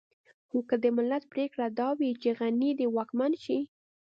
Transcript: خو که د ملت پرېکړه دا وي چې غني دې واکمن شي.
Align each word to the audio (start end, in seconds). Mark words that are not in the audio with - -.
خو 0.47 0.57
که 0.69 0.75
د 0.83 0.85
ملت 0.97 1.23
پرېکړه 1.33 1.67
دا 1.79 1.89
وي 1.99 2.11
چې 2.21 2.29
غني 2.39 2.71
دې 2.79 2.87
واکمن 2.95 3.33
شي. 3.43 3.59